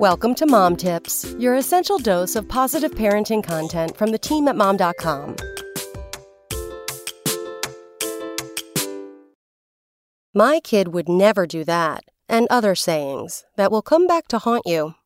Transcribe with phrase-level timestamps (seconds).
[0.00, 4.54] Welcome to Mom Tips, your essential dose of positive parenting content from the team at
[4.54, 5.36] mom.com.
[10.34, 14.64] My kid would never do that, and other sayings that will come back to haunt
[14.66, 14.96] you.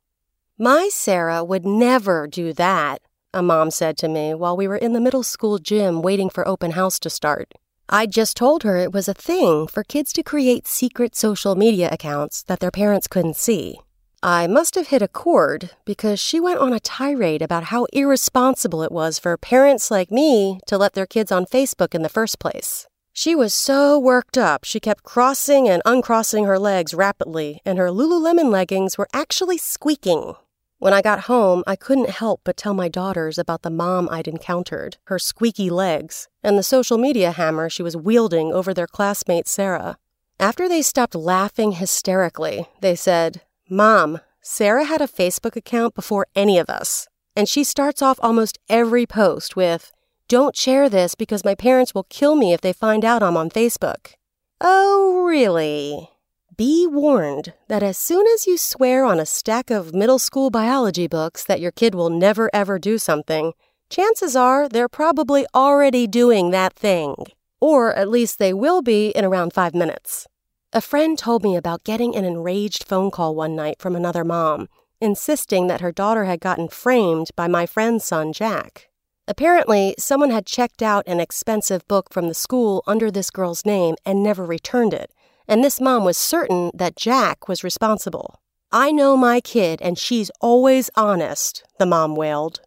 [0.59, 3.01] My Sarah would never do that,
[3.33, 6.49] a mom said to me while we were in the middle school gym waiting for
[6.49, 7.55] open house to start.
[7.89, 11.89] I just told her it was a thing for kids to create secret social media
[11.93, 13.79] accounts that their parents couldn't see.
[14.23, 18.83] I must have hit a chord because she went on a tirade about how irresponsible
[18.83, 22.39] it was for parents like me to let their kids on Facebook in the first
[22.39, 22.87] place.
[23.15, 27.89] She was so worked up, she kept crossing and uncrossing her legs rapidly, and her
[27.89, 30.35] Lululemon leggings were actually squeaking.
[30.79, 34.29] When I got home, I couldn't help but tell my daughters about the mom I'd
[34.29, 39.49] encountered, her squeaky legs, and the social media hammer she was wielding over their classmate
[39.49, 39.97] Sarah.
[40.39, 46.59] After they stopped laughing hysterically, they said, Mom, Sarah had a Facebook account before any
[46.59, 49.93] of us, and she starts off almost every post with,
[50.27, 53.49] Don't share this because my parents will kill me if they find out I'm on
[53.49, 54.15] Facebook.
[54.61, 56.11] Oh, really?
[56.57, 61.07] Be warned that as soon as you swear on a stack of middle school biology
[61.07, 63.53] books that your kid will never ever do something,
[63.89, 67.15] chances are they're probably already doing that thing.
[67.61, 70.27] Or at least they will be in around five minutes.
[70.73, 74.69] A friend told me about getting an enraged phone call one night from another mom,
[75.01, 78.89] insisting that her daughter had gotten framed by my friend's son, Jack.
[79.27, 83.97] Apparently, someone had checked out an expensive book from the school under this girl's name
[84.07, 85.13] and never returned it,
[85.49, 88.41] and this mom was certain that Jack was responsible.
[88.71, 92.61] I know my kid, and she's always honest, the mom wailed.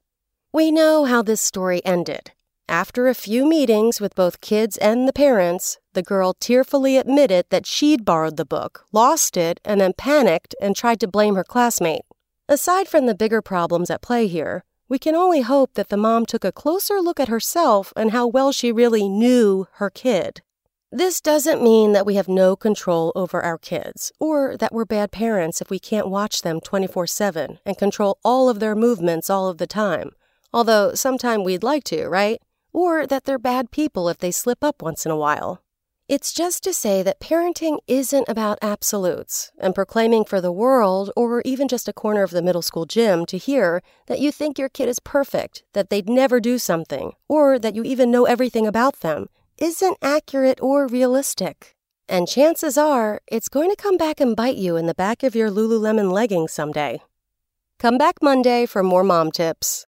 [0.51, 2.31] We know how this story ended.
[2.73, 7.67] After a few meetings with both kids and the parents, the girl tearfully admitted that
[7.67, 12.01] she'd borrowed the book, lost it, and then panicked and tried to blame her classmate.
[12.49, 16.25] Aside from the bigger problems at play here, we can only hope that the mom
[16.25, 20.41] took a closer look at herself and how well she really knew her kid.
[20.91, 25.11] This doesn't mean that we have no control over our kids, or that we're bad
[25.11, 29.47] parents if we can't watch them 24 7 and control all of their movements all
[29.47, 30.09] of the time.
[30.51, 32.41] Although sometime we'd like to, right?
[32.73, 35.61] Or that they're bad people if they slip up once in a while.
[36.09, 41.41] It's just to say that parenting isn't about absolutes, and proclaiming for the world, or
[41.45, 44.67] even just a corner of the middle school gym, to hear that you think your
[44.67, 48.99] kid is perfect, that they'd never do something, or that you even know everything about
[48.99, 51.77] them, isn't accurate or realistic.
[52.09, 55.35] And chances are, it's going to come back and bite you in the back of
[55.35, 57.01] your Lululemon leggings someday.
[57.79, 59.85] Come back Monday for more mom tips.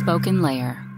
[0.00, 0.89] SpokenLayer.